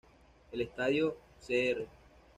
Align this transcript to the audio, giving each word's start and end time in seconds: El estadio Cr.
El 0.51 0.61
estadio 0.61 1.15
Cr. 1.47 1.85